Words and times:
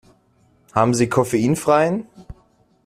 Haben 0.73 0.95
Sie 0.95 1.09
koffeinfreien? 1.09 2.07